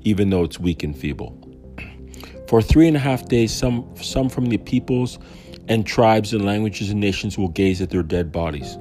even 0.09 0.29
though 0.31 0.43
it's 0.43 0.59
weak 0.59 0.83
and 0.83 0.97
feeble. 0.97 1.37
For 2.47 2.61
three 2.61 2.87
and 2.87 2.97
a 2.97 2.99
half 2.99 3.27
days, 3.27 3.53
some, 3.53 3.87
some 3.95 4.27
from 4.27 4.47
the 4.47 4.57
peoples 4.57 5.19
and 5.67 5.85
tribes 5.85 6.33
and 6.33 6.43
languages 6.43 6.89
and 6.89 6.99
nations 6.99 7.37
will 7.37 7.49
gaze 7.49 7.79
at 7.79 7.91
their 7.91 8.01
dead 8.01 8.31
bodies. 8.31 8.77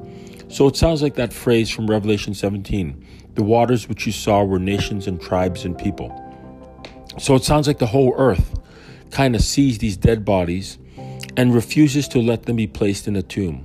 So 0.48 0.66
it 0.66 0.76
sounds 0.76 1.02
like 1.02 1.16
that 1.16 1.32
phrase 1.32 1.68
from 1.68 1.86
Revelation 1.86 2.34
17 2.34 3.04
the 3.34 3.44
waters 3.44 3.88
which 3.88 4.04
you 4.04 4.10
saw 4.10 4.42
were 4.42 4.58
nations 4.58 5.06
and 5.06 5.20
tribes 5.20 5.64
and 5.64 5.78
people. 5.78 6.10
So 7.20 7.36
it 7.36 7.44
sounds 7.44 7.68
like 7.68 7.78
the 7.78 7.86
whole 7.86 8.12
earth 8.16 8.58
kind 9.12 9.36
of 9.36 9.42
sees 9.42 9.78
these 9.78 9.96
dead 9.96 10.24
bodies 10.24 10.76
and 11.36 11.54
refuses 11.54 12.08
to 12.08 12.18
let 12.18 12.46
them 12.46 12.56
be 12.56 12.66
placed 12.66 13.06
in 13.06 13.14
a 13.14 13.22
tomb. 13.22 13.64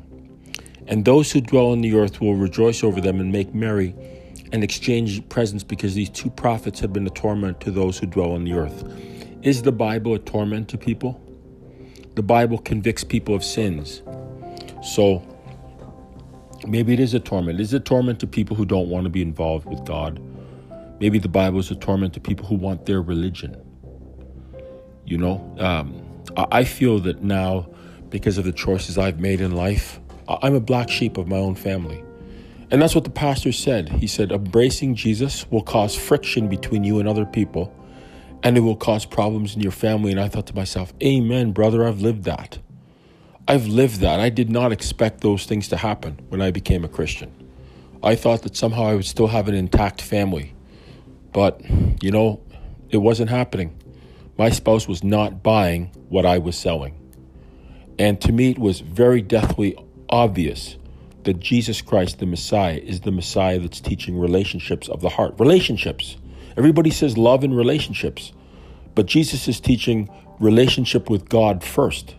And 0.86 1.06
those 1.06 1.32
who 1.32 1.42
dwell 1.42 1.72
on 1.72 1.82
the 1.82 1.96
earth 1.96 2.22
will 2.22 2.36
rejoice 2.36 2.84
over 2.84 3.02
them 3.02 3.20
and 3.20 3.32
make 3.32 3.56
merry 3.56 3.96
and 4.54 4.64
exchange 4.64 5.28
presents 5.30 5.64
because 5.64 5.96
these 5.96 6.12
two 6.12 6.30
prophets 6.30 6.80
have 6.80 6.94
been 6.94 7.08
a 7.08 7.10
torment 7.10 7.60
to 7.60 7.72
those 7.72 7.98
who 7.98 8.06
dwell 8.06 8.34
on 8.34 8.46
the 8.46 8.54
earth. 8.54 8.84
Is 9.42 9.64
the 9.64 9.72
Bible 9.72 10.14
a 10.14 10.20
torment 10.20 10.70
to 10.70 10.78
people? 10.78 11.20
The 12.14 12.22
Bible 12.22 12.60
convicts 12.60 13.04
people 13.04 13.34
of 13.34 13.44
sins. 13.44 14.04
So 14.84 15.24
maybe 16.68 16.94
it 16.94 17.00
is 17.00 17.16
a 17.16 17.20
torment. 17.20 17.60
Is 17.60 17.74
it 17.74 17.78
a 17.78 17.80
torment 17.80 18.20
to 18.20 18.28
people 18.28 18.56
who 18.56 18.64
don't 18.64 18.90
want 18.90 19.06
to 19.06 19.10
be 19.10 19.24
involved 19.24 19.66
with 19.68 19.84
God? 19.86 20.22
Maybe 21.00 21.18
the 21.18 21.28
Bible 21.28 21.60
is 21.60 21.72
a 21.72 21.76
torment 21.76 22.14
to 22.14 22.20
people 22.20 22.46
who 22.46 22.56
want 22.56 22.86
their 22.86 23.02
religion. 23.02 23.60
You 25.04 25.18
know, 25.18 25.56
um, 25.58 26.00
I 26.38 26.64
feel 26.64 27.00
that 27.00 27.24
now, 27.24 27.68
because 28.10 28.38
of 28.38 28.46
the 28.46 28.54
choices 28.54 29.00
I've 29.00 29.20
made 29.20 29.42
in 29.42 29.56
life, 29.56 30.00
I'm 30.28 30.54
a 30.54 30.60
black 30.60 30.90
sheep 30.90 31.18
of 31.18 31.28
my 31.28 31.38
own 31.38 31.56
family. 31.56 32.04
And 32.74 32.82
that's 32.82 32.96
what 32.96 33.04
the 33.04 33.12
pastor 33.12 33.52
said. 33.52 33.88
He 33.88 34.08
said, 34.08 34.32
embracing 34.32 34.96
Jesus 34.96 35.46
will 35.52 35.62
cause 35.62 35.96
friction 35.96 36.48
between 36.50 36.84
you 36.84 36.98
and 36.98 37.08
other 37.08 37.24
people, 37.24 37.72
and 38.42 38.58
it 38.58 38.62
will 38.62 38.76
cause 38.76 39.06
problems 39.06 39.54
in 39.56 39.62
your 39.62 39.72
family. 39.72 40.10
And 40.10 40.20
I 40.20 40.28
thought 40.28 40.48
to 40.48 40.56
myself, 40.56 40.92
Amen, 41.04 41.52
brother, 41.52 41.86
I've 41.88 42.02
lived 42.02 42.24
that. 42.24 42.58
I've 43.48 43.68
lived 43.68 44.00
that. 44.00 44.20
I 44.20 44.30
did 44.30 44.50
not 44.50 44.72
expect 44.72 45.22
those 45.22 45.46
things 45.46 45.68
to 45.68 45.78
happen 45.78 46.18
when 46.30 46.42
I 46.42 46.50
became 46.50 46.84
a 46.84 46.88
Christian. 46.88 47.32
I 48.02 48.16
thought 48.16 48.42
that 48.42 48.56
somehow 48.56 48.86
I 48.86 48.96
would 48.96 49.06
still 49.06 49.28
have 49.28 49.48
an 49.48 49.54
intact 49.54 50.02
family. 50.02 50.56
But, 51.32 51.62
you 52.02 52.10
know, 52.10 52.42
it 52.90 52.98
wasn't 52.98 53.30
happening. 53.30 53.80
My 54.36 54.50
spouse 54.50 54.88
was 54.88 55.04
not 55.04 55.44
buying 55.44 55.92
what 56.10 56.26
I 56.26 56.40
was 56.40 56.58
selling. 56.58 56.96
And 58.00 58.20
to 58.22 58.32
me, 58.32 58.50
it 58.50 58.58
was 58.58 58.80
very 58.80 59.22
deathly 59.22 59.78
obvious 60.10 60.78
that 61.26 61.40
Jesus 61.40 61.82
Christ, 61.82 62.20
the 62.20 62.26
Messiah, 62.26 62.78
is 62.84 63.02
the 63.02 63.12
Messiah 63.12 63.60
that's 63.60 63.80
teaching 63.80 64.20
relationships 64.20 64.90
of 64.90 65.02
the 65.02 65.10
heart. 65.10 65.36
Relationships. 65.40 66.18
Everybody 66.58 66.92
says 66.92 67.18
love 67.18 67.44
and 67.44 67.56
relationships, 67.56 68.32
but 68.96 69.06
Jesus 69.06 69.48
is 69.48 69.60
teaching 69.60 70.10
relationship 70.40 71.10
with 71.10 71.30
God 71.30 71.64
first, 71.64 72.16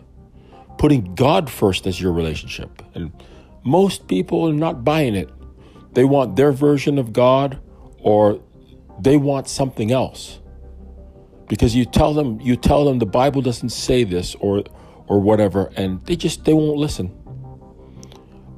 putting 0.77 1.15
God 1.15 1.49
first 1.49 1.87
as 1.87 2.01
your 2.01 2.11
relationship. 2.11 2.81
And 2.93 3.11
most 3.63 4.07
people 4.07 4.49
are 4.49 4.53
not 4.53 4.83
buying 4.83 5.15
it. 5.15 5.29
They 5.93 6.03
want 6.03 6.35
their 6.35 6.51
version 6.51 6.97
of 6.99 7.13
God 7.13 7.59
or 7.99 8.41
they 8.99 9.17
want 9.17 9.47
something 9.47 9.91
else. 9.91 10.39
Because 11.47 11.75
you 11.75 11.85
tell 11.85 12.13
them 12.13 12.41
you 12.41 12.55
tell 12.55 12.85
them 12.85 12.99
the 12.99 13.05
Bible 13.05 13.41
doesn't 13.41 13.69
say 13.69 14.03
this 14.03 14.35
or 14.35 14.63
or 15.07 15.19
whatever 15.19 15.71
and 15.77 16.03
they 16.05 16.15
just 16.15 16.43
they 16.43 16.53
won't 16.53 16.77
listen. 16.77 17.15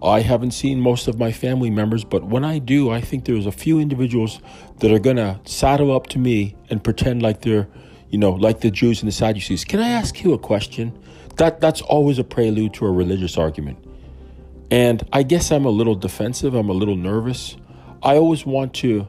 I 0.01 0.21
haven't 0.21 0.51
seen 0.51 0.79
most 0.79 1.07
of 1.07 1.17
my 1.17 1.31
family 1.31 1.71
members, 1.71 2.03
but 2.03 2.23
when 2.23 2.45
I 2.45 2.59
do, 2.59 2.91
I 2.91 3.01
think 3.01 3.25
there's 3.25 3.47
a 3.47 3.51
few 3.51 3.79
individuals 3.79 4.39
that 4.79 4.91
are 4.91 4.99
going 4.99 5.17
to 5.17 5.39
saddle 5.45 5.95
up 5.95 6.07
to 6.07 6.19
me 6.19 6.55
and 6.69 6.83
pretend 6.83 7.23
like 7.23 7.41
they're, 7.41 7.67
you 8.09 8.19
know, 8.19 8.31
like 8.31 8.61
the 8.61 8.69
Jews 8.69 9.01
and 9.01 9.07
the 9.07 9.13
Sadducees. 9.13 9.65
Can 9.65 9.79
I 9.79 9.89
ask 9.89 10.23
you 10.23 10.33
a 10.33 10.37
question? 10.37 10.97
That 11.37 11.61
that's 11.61 11.81
always 11.81 12.19
a 12.19 12.23
prelude 12.23 12.73
to 12.75 12.85
a 12.85 12.91
religious 12.91 13.37
argument. 13.37 13.79
And 14.69 15.07
I 15.13 15.23
guess 15.23 15.51
I'm 15.51 15.65
a 15.65 15.69
little 15.69 15.95
defensive, 15.95 16.53
I'm 16.53 16.69
a 16.69 16.73
little 16.73 16.95
nervous. 16.95 17.57
I 18.03 18.17
always 18.17 18.45
want 18.45 18.73
to 18.75 19.07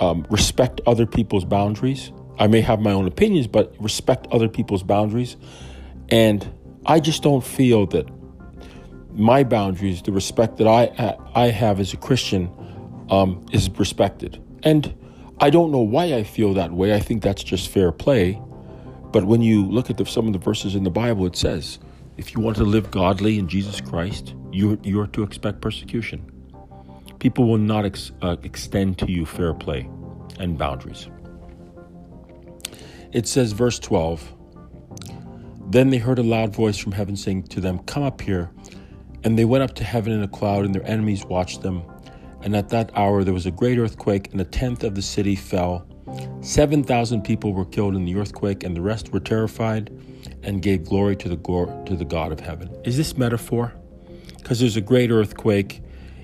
um, 0.00 0.26
respect 0.30 0.80
other 0.86 1.06
people's 1.06 1.44
boundaries. 1.44 2.12
I 2.38 2.46
may 2.46 2.60
have 2.60 2.80
my 2.80 2.92
own 2.92 3.06
opinions, 3.06 3.48
but 3.48 3.74
respect 3.80 4.28
other 4.30 4.48
people's 4.48 4.82
boundaries. 4.84 5.36
And 6.08 6.48
I 6.86 7.00
just 7.00 7.22
don't 7.22 7.44
feel 7.44 7.86
that 7.86 8.06
my 9.18 9.44
boundaries, 9.44 10.00
the 10.00 10.12
respect 10.12 10.56
that 10.58 10.66
I 10.66 11.16
I 11.34 11.48
have 11.48 11.80
as 11.80 11.92
a 11.92 11.96
Christian, 11.96 12.50
um, 13.10 13.44
is 13.52 13.68
respected. 13.70 14.42
And 14.62 14.94
I 15.40 15.50
don't 15.50 15.70
know 15.70 15.80
why 15.80 16.14
I 16.14 16.22
feel 16.22 16.54
that 16.54 16.72
way. 16.72 16.94
I 16.94 17.00
think 17.00 17.22
that's 17.22 17.42
just 17.42 17.68
fair 17.68 17.92
play. 17.92 18.40
But 19.12 19.24
when 19.24 19.42
you 19.42 19.64
look 19.64 19.90
at 19.90 19.96
the, 19.96 20.06
some 20.06 20.26
of 20.26 20.32
the 20.32 20.38
verses 20.38 20.74
in 20.74 20.84
the 20.84 20.90
Bible, 20.90 21.26
it 21.26 21.36
says, 21.36 21.78
if 22.16 22.34
you 22.34 22.40
want 22.40 22.56
to 22.58 22.64
live 22.64 22.90
godly 22.90 23.38
in 23.38 23.48
Jesus 23.48 23.80
Christ, 23.80 24.34
you 24.52 24.78
you 24.82 25.00
are 25.00 25.06
to 25.08 25.22
expect 25.22 25.60
persecution. 25.60 26.30
People 27.18 27.48
will 27.48 27.58
not 27.58 27.84
ex, 27.84 28.12
uh, 28.22 28.36
extend 28.42 28.98
to 28.98 29.10
you 29.10 29.26
fair 29.26 29.54
play 29.54 29.88
and 30.38 30.58
boundaries. 30.58 31.08
It 33.12 33.26
says, 33.26 33.52
verse 33.52 33.78
12. 33.78 34.34
Then 35.70 35.90
they 35.90 35.98
heard 35.98 36.18
a 36.18 36.22
loud 36.22 36.54
voice 36.54 36.78
from 36.78 36.92
heaven 36.92 37.16
saying 37.16 37.44
to 37.44 37.60
them, 37.60 37.78
Come 37.80 38.02
up 38.02 38.20
here. 38.20 38.50
And 39.28 39.38
they 39.38 39.44
went 39.44 39.62
up 39.62 39.74
to 39.74 39.84
heaven 39.84 40.14
in 40.14 40.22
a 40.22 40.26
cloud, 40.26 40.64
and 40.64 40.74
their 40.74 40.86
enemies 40.86 41.22
watched 41.22 41.60
them. 41.60 41.82
And 42.40 42.56
at 42.56 42.70
that 42.70 42.90
hour 42.94 43.24
there 43.24 43.34
was 43.34 43.44
a 43.44 43.50
great 43.50 43.76
earthquake, 43.76 44.32
and 44.32 44.40
a 44.40 44.44
tenth 44.46 44.82
of 44.84 44.94
the 44.94 45.02
city 45.02 45.36
fell. 45.36 45.86
Seven 46.40 46.82
thousand 46.82 47.24
people 47.24 47.52
were 47.52 47.66
killed 47.66 47.94
in 47.94 48.06
the 48.06 48.16
earthquake, 48.16 48.64
and 48.64 48.74
the 48.74 48.80
rest 48.80 49.12
were 49.12 49.20
terrified 49.20 49.90
and 50.42 50.62
gave 50.62 50.86
glory 50.86 51.14
to 51.16 51.28
the 51.28 51.36
to 51.36 51.94
the 51.94 52.06
God 52.06 52.32
of 52.32 52.40
heaven. 52.40 52.74
Is 52.86 52.96
this 52.96 53.18
metaphor? 53.18 53.74
Because 54.38 54.60
there's 54.60 54.78
a 54.78 54.80
great 54.80 55.10
earthquake 55.10 55.82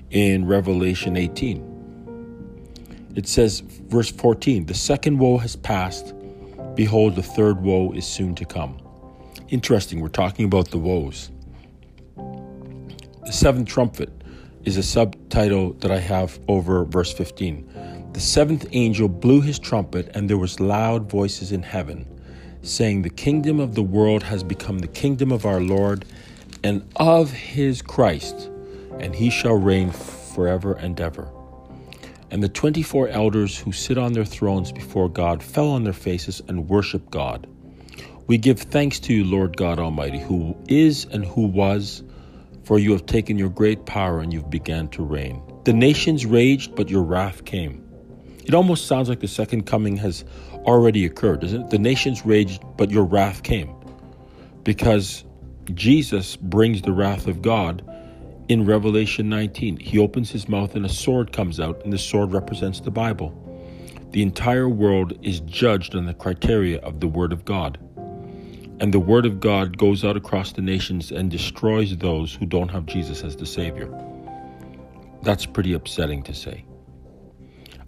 in 0.09 0.47
Revelation 0.47 1.15
18. 1.15 3.11
It 3.13 3.27
says, 3.27 3.59
verse 3.59 4.09
14, 4.09 4.65
the 4.65 4.73
second 4.73 5.19
woe 5.19 5.37
has 5.37 5.55
passed. 5.55 6.15
Behold, 6.73 7.13
the 7.13 7.21
third 7.21 7.61
woe 7.61 7.91
is 7.91 8.07
soon 8.07 8.33
to 8.33 8.45
come. 8.45 8.79
Interesting, 9.49 9.99
we're 9.99 10.07
talking 10.07 10.45
about 10.45 10.71
the 10.71 10.79
woes. 10.79 11.29
The 13.25 13.33
seventh 13.33 13.67
trumpet 13.67 14.11
is 14.65 14.77
a 14.77 14.83
subtitle 14.83 15.73
that 15.79 15.89
I 15.89 15.97
have 15.97 16.39
over 16.47 16.85
verse 16.85 17.11
15. 17.11 18.11
The 18.13 18.19
seventh 18.19 18.67
angel 18.71 19.07
blew 19.07 19.41
his 19.41 19.57
trumpet, 19.57 20.11
and 20.13 20.29
there 20.29 20.37
was 20.37 20.59
loud 20.59 21.09
voices 21.09 21.51
in 21.51 21.63
heaven, 21.63 22.05
saying, 22.61 23.01
The 23.01 23.09
kingdom 23.09 23.59
of 23.59 23.73
the 23.73 23.81
world 23.81 24.21
has 24.21 24.43
become 24.43 24.77
the 24.77 24.87
kingdom 24.87 25.31
of 25.31 25.43
our 25.43 25.59
Lord 25.59 26.05
and 26.63 26.87
of 26.97 27.31
his 27.31 27.81
Christ, 27.81 28.51
and 28.99 29.15
he 29.15 29.31
shall 29.31 29.55
reign 29.55 29.89
forever 29.89 30.73
and 30.73 31.01
ever. 31.01 31.27
And 32.29 32.43
the 32.43 32.49
twenty 32.49 32.83
four 32.83 33.07
elders 33.07 33.57
who 33.57 33.71
sit 33.71 33.97
on 33.97 34.13
their 34.13 34.23
thrones 34.23 34.71
before 34.71 35.09
God 35.09 35.41
fell 35.41 35.69
on 35.69 35.83
their 35.83 35.93
faces 35.93 36.43
and 36.47 36.69
worshiped 36.69 37.09
God. 37.09 37.47
We 38.27 38.37
give 38.37 38.59
thanks 38.59 38.99
to 38.99 39.15
you, 39.15 39.23
Lord 39.23 39.57
God 39.57 39.79
Almighty, 39.79 40.19
who 40.19 40.55
is 40.67 41.05
and 41.05 41.25
who 41.25 41.47
was 41.47 42.03
for 42.65 42.79
you 42.79 42.91
have 42.91 43.05
taken 43.05 43.37
your 43.37 43.49
great 43.49 43.85
power 43.85 44.19
and 44.19 44.33
you've 44.33 44.49
began 44.49 44.87
to 44.89 45.03
reign. 45.03 45.41
The 45.65 45.73
nations 45.73 46.25
raged, 46.25 46.75
but 46.75 46.89
your 46.89 47.03
wrath 47.03 47.45
came. 47.45 47.83
It 48.45 48.53
almost 48.53 48.87
sounds 48.87 49.07
like 49.07 49.19
the 49.19 49.27
second 49.27 49.65
coming 49.65 49.95
has 49.97 50.25
already 50.65 51.05
occurred, 51.05 51.41
doesn't 51.41 51.61
it? 51.61 51.69
The 51.69 51.79
nations 51.79 52.25
raged, 52.25 52.63
but 52.77 52.91
your 52.91 53.05
wrath 53.05 53.43
came. 53.43 53.73
Because 54.63 55.23
Jesus 55.73 56.35
brings 56.35 56.81
the 56.81 56.91
wrath 56.91 57.27
of 57.27 57.41
God 57.41 57.83
in 58.49 58.65
Revelation 58.65 59.29
19. 59.29 59.77
He 59.77 59.97
opens 59.97 60.29
his 60.31 60.47
mouth 60.47 60.75
and 60.75 60.85
a 60.85 60.89
sword 60.89 61.31
comes 61.31 61.59
out, 61.59 61.83
and 61.83 61.93
the 61.93 61.97
sword 61.97 62.31
represents 62.31 62.79
the 62.79 62.91
Bible. 62.91 63.41
The 64.11 64.21
entire 64.21 64.69
world 64.69 65.17
is 65.23 65.39
judged 65.41 65.95
on 65.95 66.05
the 66.05 66.13
criteria 66.13 66.79
of 66.79 66.99
the 66.99 67.07
Word 67.07 67.33
of 67.33 67.45
God. 67.45 67.79
And 68.79 68.93
the 68.93 68.99
word 68.99 69.25
of 69.25 69.39
God 69.39 69.77
goes 69.77 70.03
out 70.03 70.17
across 70.17 70.51
the 70.51 70.61
nations 70.61 71.11
and 71.11 71.31
destroys 71.31 71.95
those 71.97 72.33
who 72.33 72.45
don't 72.45 72.69
have 72.69 72.85
Jesus 72.85 73.23
as 73.23 73.35
the 73.35 73.45
Savior. 73.45 73.89
That's 75.21 75.45
pretty 75.45 75.73
upsetting 75.73 76.23
to 76.23 76.33
say. 76.33 76.65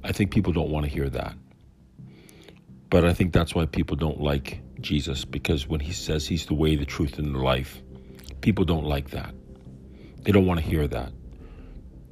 I 0.04 0.12
think 0.12 0.32
people 0.32 0.54
don't 0.54 0.70
want 0.70 0.86
to 0.86 0.92
hear 0.92 1.10
that. 1.10 1.36
But 2.90 3.04
I 3.04 3.14
think 3.14 3.34
that's 3.34 3.54
why 3.54 3.66
people 3.66 3.98
don't 3.98 4.22
like 4.22 4.62
Jesus, 4.80 5.26
because 5.26 5.68
when 5.68 5.82
he 5.82 5.92
says 5.92 6.26
he's 6.26 6.46
the 6.46 6.54
way, 6.54 6.76
the 6.76 6.86
truth, 6.86 7.20
and 7.20 7.36
the 7.36 7.40
life, 7.40 7.82
people 8.40 8.64
don't 8.64 8.86
like 8.86 9.10
that. 9.10 9.36
They 10.22 10.32
don't 10.32 10.46
want 10.46 10.62
to 10.62 10.66
hear 10.66 10.88
that. 10.88 11.12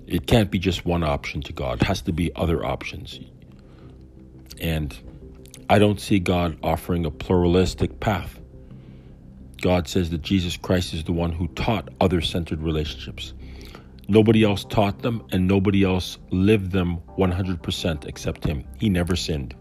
It 0.06 0.28
can't 0.28 0.52
be 0.52 0.60
just 0.60 0.86
one 0.86 1.04
option 1.04 1.42
to 1.44 1.54
God, 1.54 1.82
it 1.82 1.88
has 1.88 2.02
to 2.04 2.12
be 2.12 2.32
other 2.36 2.66
options. 2.66 3.20
And 4.60 4.98
I 5.70 5.80
don't 5.80 6.00
see 6.00 6.20
God 6.20 6.58
offering 6.62 7.06
a 7.06 7.12
pluralistic 7.12 8.00
path. 8.00 8.40
God 9.66 9.88
says 9.88 10.12
that 10.12 10.22
Jesus 10.22 10.58
Christ 10.58 10.94
is 10.94 11.06
the 11.06 11.12
one 11.12 11.32
who 11.32 11.48
taught 11.48 11.90
other 12.00 12.22
centered 12.22 12.62
relationships. 12.62 13.34
Nobody 14.08 14.44
else 14.44 14.64
taught 14.64 15.00
them, 15.00 15.26
and 15.32 15.48
nobody 15.48 15.84
else 15.84 16.20
lived 16.30 16.72
them 16.72 17.00
100% 17.18 18.06
except 18.06 18.46
Him. 18.46 18.64
He 18.78 18.90
never 18.90 19.16
sinned. 19.16 19.56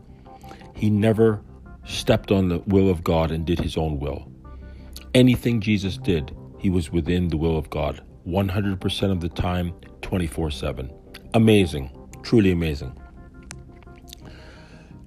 He 0.76 0.90
never 0.90 1.40
stepped 1.86 2.30
on 2.30 2.50
the 2.50 2.58
will 2.66 2.90
of 2.90 3.02
God 3.02 3.30
and 3.30 3.46
did 3.46 3.58
His 3.58 3.78
own 3.78 3.98
will. 3.98 4.30
Anything 5.14 5.62
Jesus 5.62 5.96
did, 5.96 6.36
He 6.58 6.68
was 6.68 6.92
within 6.92 7.28
the 7.28 7.38
will 7.38 7.56
of 7.56 7.70
God 7.70 8.02
100% 8.28 9.10
of 9.10 9.22
the 9.22 9.30
time, 9.30 9.72
24 10.02 10.50
7. 10.50 10.92
Amazing, 11.32 11.90
truly 12.22 12.50
amazing. 12.50 12.94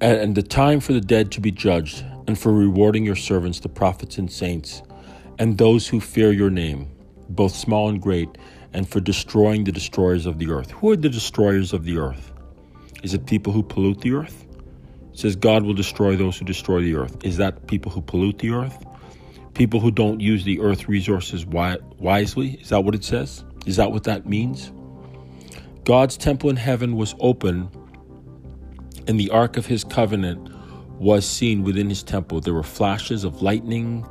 And, 0.02 0.34
the 0.34 0.42
time 0.42 0.80
for 0.80 0.94
the 0.94 1.02
dead 1.02 1.32
to 1.34 1.40
be 1.40 1.52
judged, 1.52 2.04
and 2.28 2.38
for 2.38 2.52
rewarding 2.52 3.06
your 3.06 3.16
servants, 3.16 3.60
the 3.60 3.70
prophets 3.70 4.18
and 4.18 4.32
saints, 4.32 4.82
and 5.40 5.58
those 5.58 5.88
who 5.88 6.00
fear 6.00 6.32
your 6.32 6.50
name, 6.50 6.90
both 7.30 7.56
small 7.56 7.90
and 7.90 8.02
great, 8.02 8.30
and 8.74 8.88
for 8.88 9.00
destroying 9.00 9.64
the 9.64 9.72
destroyers 9.72 10.26
of 10.26 10.40
the 10.40 10.50
earth. 10.50 10.72
Who 10.72 10.92
are 10.92 10.96
the 10.96 11.10
destroyers 11.10 11.74
of 11.74 11.84
the 11.84 11.98
earth? 11.98 12.32
Is 13.04 13.14
it 13.14 13.26
people 13.26 13.54
who 13.54 13.64
pollute 13.64 14.02
the 14.02 14.14
earth? 14.14 14.46
It 15.14 15.20
says 15.20 15.36
God 15.36 15.64
will 15.64 15.74
destroy 15.74 16.16
those 16.16 16.38
who 16.38 16.46
destroy 16.46 16.82
the 16.82 16.96
earth. 16.96 17.24
Is 17.24 17.38
that 17.38 17.68
people 17.68 17.92
who 17.92 18.02
pollute 18.02 18.40
the 18.40 18.52
earth? 18.52 18.86
People 19.54 19.80
who 19.80 19.90
don't 19.90 20.20
use 20.20 20.44
the 20.44 20.60
earth 20.60 20.88
resources 20.88 21.46
wisely? 21.46 22.60
Is 22.62 22.70
that 22.70 22.84
what 22.84 22.94
it 22.94 23.04
says? 23.04 23.44
Is 23.66 23.78
that 23.78 23.92
what 23.92 24.04
that 24.04 24.28
means? 24.28 24.72
God's 25.84 26.18
temple 26.18 26.50
in 26.50 26.58
heaven 26.58 26.96
was 26.96 27.16
open, 27.20 27.70
and 29.08 29.20
the 29.20 29.30
ark 29.30 29.58
of 29.58 29.66
his 29.66 29.84
covenant 29.84 30.50
was 31.00 31.28
seen 31.28 31.64
within 31.64 31.90
his 31.90 32.04
temple. 32.04 32.42
There 32.42 32.54
were 32.54 32.62
flashes 32.62 33.24
of 33.24 33.42
lightning, 33.42 34.06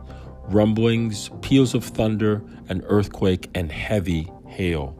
rumblings, 0.49 1.31
peals 1.43 1.75
of 1.75 1.85
thunder, 1.85 2.43
an 2.69 2.83
earthquake, 2.87 3.49
and 3.55 3.71
heavy 3.71 4.31
hail. 4.47 4.95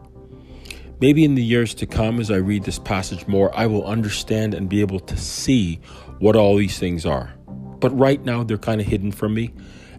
Maybe 1.01 1.25
in 1.25 1.35
the 1.35 1.45
years 1.45 1.75
to 1.75 1.87
come, 1.87 2.21
as 2.21 2.31
I 2.31 2.37
read 2.37 2.65
this 2.65 2.79
passage 2.79 3.27
more, 3.27 3.55
I 3.55 3.67
will 3.67 3.85
understand 3.85 4.55
and 4.55 4.69
be 4.69 4.81
able 4.81 5.01
to 5.01 5.17
see 5.17 5.81
what 6.21 6.37
all 6.37 6.57
these 6.57 6.79
things 6.79 7.05
are. 7.05 7.35
But 7.81 7.91
right 7.91 8.25
now, 8.25 8.43
they're 8.43 8.57
kind 8.57 8.81
of 8.81 8.87
hidden 8.87 9.13
from 9.13 9.35
me, 9.35 9.53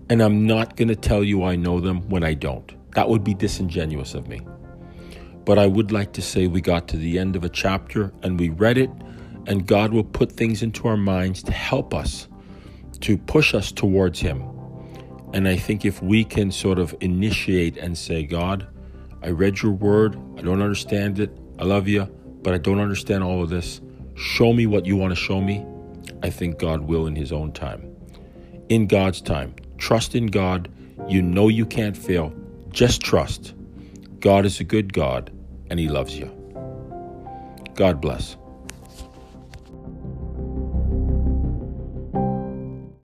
and 0.09 0.21
I'm 0.21 0.47
not 0.47 0.75
going 0.75 0.87
to 0.87 0.95
tell 0.95 1.23
you 1.23 1.43
I 1.43 1.55
know 1.55 1.79
them 1.79 2.09
when 2.09 2.23
I 2.23 2.33
don't. 2.33 2.73
That 2.95 3.09
would 3.09 3.23
be 3.23 3.35
disingenuous 3.35 4.15
of 4.15 4.27
me. 4.27 4.41
But 5.45 5.59
I 5.59 5.67
would 5.67 5.91
like 5.91 6.13
to 6.13 6.21
say 6.21 6.47
we 6.47 6.61
got 6.61 6.87
to 6.89 6.97
the 6.97 7.19
end 7.19 7.35
of 7.35 7.43
a 7.43 7.49
chapter 7.49 8.11
and 8.23 8.39
we 8.39 8.49
read 8.49 8.79
it, 8.79 8.89
and 9.45 9.67
God 9.67 9.93
will 9.93 10.03
put 10.03 10.31
things 10.31 10.63
into 10.63 10.87
our 10.87 10.97
minds 10.97 11.43
to 11.43 11.51
help 11.51 11.93
us, 11.93 12.27
to 13.01 13.17
push 13.19 13.53
us 13.53 13.71
towards 13.71 14.19
Him. 14.19 14.43
And 15.37 15.47
I 15.47 15.55
think 15.55 15.85
if 15.85 16.01
we 16.01 16.23
can 16.23 16.51
sort 16.51 16.79
of 16.79 16.95
initiate 16.99 17.77
and 17.77 17.95
say, 17.95 18.23
God, 18.23 18.65
I 19.21 19.29
read 19.29 19.61
your 19.61 19.71
word. 19.71 20.19
I 20.35 20.41
don't 20.41 20.63
understand 20.63 21.19
it. 21.19 21.29
I 21.59 21.63
love 21.63 21.87
you, 21.87 22.05
but 22.41 22.55
I 22.55 22.57
don't 22.57 22.79
understand 22.79 23.23
all 23.23 23.43
of 23.43 23.49
this. 23.49 23.79
Show 24.15 24.51
me 24.51 24.65
what 24.65 24.87
you 24.87 24.95
want 24.95 25.11
to 25.11 25.15
show 25.15 25.39
me. 25.39 25.63
I 26.23 26.31
think 26.31 26.57
God 26.57 26.81
will 26.81 27.05
in 27.05 27.15
His 27.15 27.31
own 27.31 27.51
time. 27.51 27.95
In 28.69 28.87
God's 28.87 29.21
time. 29.21 29.53
Trust 29.77 30.15
in 30.15 30.25
God. 30.25 30.71
You 31.07 31.21
know 31.21 31.49
you 31.49 31.67
can't 31.67 31.95
fail. 31.95 32.33
Just 32.71 33.01
trust. 33.01 33.53
God 34.19 34.43
is 34.43 34.59
a 34.59 34.63
good 34.63 34.91
God 34.91 35.31
and 35.69 35.79
He 35.79 35.87
loves 35.87 36.17
you. 36.17 36.31
God 37.75 38.01
bless. 38.01 38.37